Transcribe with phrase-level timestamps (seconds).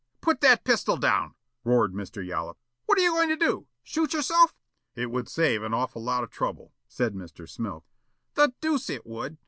[0.19, 2.25] "Put that pistol down!" roared Mr.
[2.25, 2.57] Yollop.
[2.87, 3.67] "What are you going to do?
[3.83, 4.55] Shoot yourself?"
[4.95, 7.47] "It would save an awful lot of trouble," said Mr.
[7.47, 7.83] Smilk.
[8.33, 9.37] "The deuce it would!